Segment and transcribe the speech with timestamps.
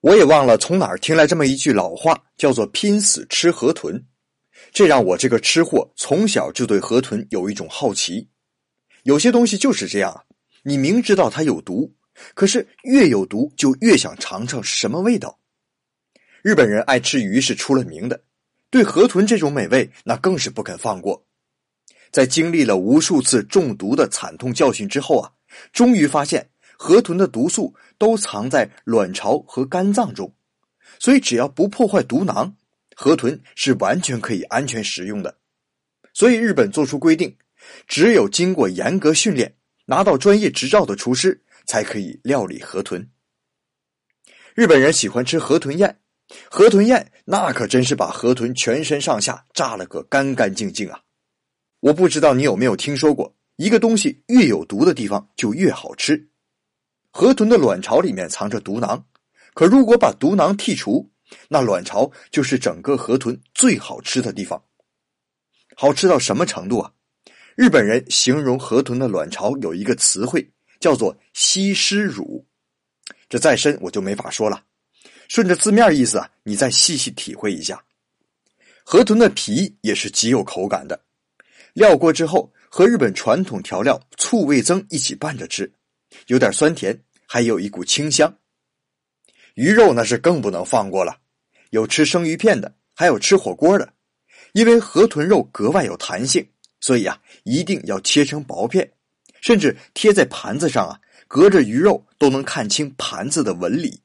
[0.00, 4.00] 我也忘了从哪儿听来这么一句老话，叫做“拼死吃河豚”，
[4.70, 8.28] 这让我这个吃货从小就对河豚有一种好奇。
[9.02, 10.24] 有些东西就是这样，
[10.62, 11.92] 你明知道它有毒，
[12.34, 15.36] 可是越有毒就越想尝尝是什么味道。
[16.42, 18.22] 日本人爱吃鱼是出了名的，
[18.70, 21.26] 对河豚这种美味那更是不肯放过。
[22.12, 25.32] 在经历了无数次中毒的惨痛教训之后啊，
[25.72, 26.48] 终于发现。
[26.80, 30.32] 河豚的毒素都藏在卵巢和肝脏中，
[30.98, 32.56] 所以只要不破坏毒囊，
[32.94, 35.36] 河豚是完全可以安全食用的。
[36.14, 37.36] 所以日本做出规定，
[37.86, 39.54] 只有经过严格训练、
[39.86, 43.10] 拿到专业执照的厨师才可以料理河豚。
[44.54, 46.00] 日本人喜欢吃河豚宴，
[46.50, 51.00] 河豚宴那可真是把河豚全身上下炸了个干干净净啊！
[51.80, 56.28] 我不知道你有没有听说过，一个东西越有毒的地方就越好吃。
[57.18, 59.04] 河豚的卵巢里面藏着毒囊，
[59.52, 61.10] 可如果把毒囊剔除，
[61.48, 64.62] 那卵巢就是整个河豚最好吃的地方。
[65.74, 66.92] 好吃到什么程度啊？
[67.56, 70.48] 日本人形容河豚的卵巢有一个词汇，
[70.78, 72.46] 叫做“西施乳”。
[73.28, 74.62] 这再深我就没法说了。
[75.26, 77.82] 顺着字面意思啊，你再细细体会一下。
[78.84, 81.00] 河豚的皮也是极有口感的，
[81.72, 85.68] 料过之后和日本传统调料醋味增一起拌着吃。
[86.28, 86.98] 有点酸甜，
[87.30, 88.34] 还有一股清香。
[89.54, 91.18] 鱼肉那是更不能放过了，
[91.68, 93.92] 有吃生鱼片的，还有吃火锅的。
[94.52, 96.48] 因为河豚肉格外有弹性，
[96.80, 98.90] 所以啊，一定要切成薄片，
[99.42, 100.98] 甚至贴在盘子上啊，
[101.28, 104.00] 隔着鱼肉都能看清盘子的纹理。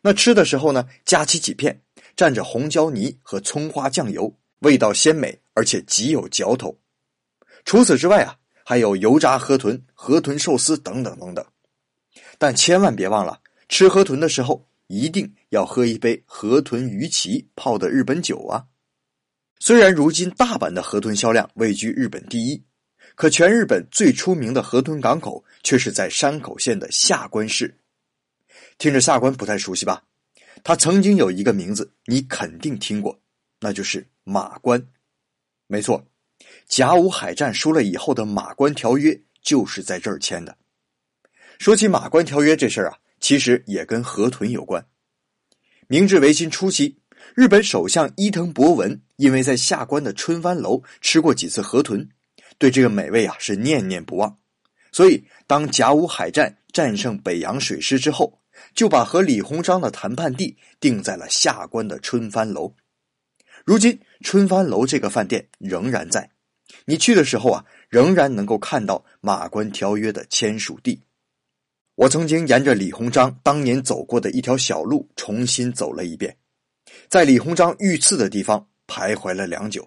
[0.00, 1.78] 那吃的时候呢，夹起几片，
[2.16, 6.74] 蘸着红椒泥和葱花酱油，味道鲜美，而且极有嚼头。
[7.66, 8.38] 除此之外啊。
[8.62, 11.44] 还有油炸河豚、河豚寿司等等等等，
[12.40, 13.38] 但千万别忘了
[13.68, 18.64] 吃河豚的时候一定要喝一杯河豚鱼鳍泡的日本酒啊！
[19.58, 22.64] 虽然如今大阪的河豚销量位居日本第一，
[23.14, 27.76] 可全日本最出名的河豚港口却是在山口县的下关市。
[28.78, 30.02] 听着下关不太熟悉吧？
[30.64, 33.20] 它曾经有一个名字，你肯定听过，
[33.60, 34.82] 那就是马关。
[35.66, 36.02] 没错。
[36.66, 40.56] 甲午海战输了以后的马关条约就是在这儿签的。
[41.60, 44.82] 说起马关条约这事儿啊，其实也跟河豚有关。
[45.88, 46.96] 明治维新初期，
[47.34, 52.08] 日本首相伊藤博文因为在下关的春帆楼吃过几次河豚，
[52.56, 54.38] 对这个美味啊是念念不忘。
[54.90, 58.40] 所以，当甲午海战战胜北洋水师之后，
[58.74, 62.74] 就把和李鸿章的谈判地定在了下关的春帆楼。
[63.66, 66.30] 如今，春帆楼这个饭店仍然在。
[66.86, 71.02] 你去的时候啊，仍然能够看到马关条约的签署地。
[72.00, 76.34] 我曾经沿着李鸿章当年走过的一条小路重新走了一遍，
[77.10, 79.86] 在李鸿章遇刺的地方徘徊了良久，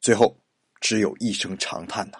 [0.00, 0.38] 最后
[0.80, 2.18] 只有一声长叹呐。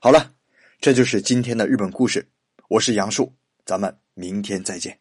[0.00, 0.34] 好了，
[0.80, 2.28] 这就是今天的日本故事。
[2.66, 3.32] 我是杨树，
[3.64, 4.98] 咱们明天再见。